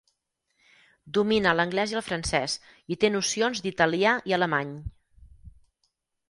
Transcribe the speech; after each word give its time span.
Domina 1.17 1.51
l'anglès 1.57 1.93
i 1.93 1.97
el 2.01 2.03
francès 2.07 2.55
i 2.95 2.97
té 3.05 3.11
nocions 3.17 3.63
d'italià 3.67 4.15
i 4.33 4.35
alemany. 4.39 4.73